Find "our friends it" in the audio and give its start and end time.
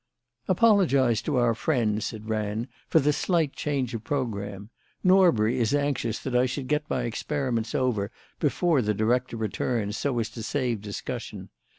1.37-2.23